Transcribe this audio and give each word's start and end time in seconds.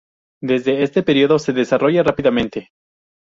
Desde 0.41 0.81
este 0.81 1.03
período 1.03 1.37
se 1.37 1.53
desarrolla 1.53 2.01
rápidamente. 2.01 2.71